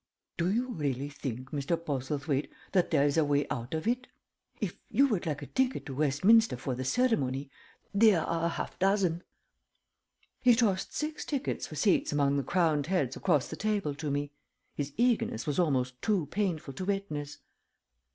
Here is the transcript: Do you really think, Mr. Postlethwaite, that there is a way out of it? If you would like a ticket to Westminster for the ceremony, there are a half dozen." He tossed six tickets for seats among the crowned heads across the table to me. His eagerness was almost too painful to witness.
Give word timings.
Do 0.35 0.51
you 0.51 0.69
really 0.69 1.09
think, 1.09 1.51
Mr. 1.51 1.77
Postlethwaite, 1.77 2.49
that 2.71 2.89
there 2.89 3.05
is 3.05 3.17
a 3.19 3.23
way 3.23 3.45
out 3.51 3.75
of 3.75 3.85
it? 3.87 4.07
If 4.59 4.75
you 4.89 5.05
would 5.09 5.27
like 5.27 5.43
a 5.43 5.45
ticket 5.45 5.85
to 5.85 5.93
Westminster 5.93 6.57
for 6.57 6.73
the 6.73 6.83
ceremony, 6.83 7.51
there 7.93 8.23
are 8.23 8.45
a 8.45 8.49
half 8.49 8.79
dozen." 8.79 9.21
He 10.41 10.55
tossed 10.55 10.95
six 10.95 11.23
tickets 11.23 11.67
for 11.67 11.75
seats 11.75 12.11
among 12.11 12.37
the 12.37 12.43
crowned 12.43 12.87
heads 12.87 13.15
across 13.15 13.47
the 13.47 13.55
table 13.55 13.93
to 13.93 14.09
me. 14.09 14.31
His 14.73 14.91
eagerness 14.97 15.45
was 15.45 15.59
almost 15.59 16.01
too 16.01 16.25
painful 16.31 16.73
to 16.73 16.85
witness. 16.85 17.37